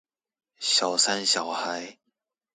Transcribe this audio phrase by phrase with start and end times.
[0.59, 1.99] 小三小孩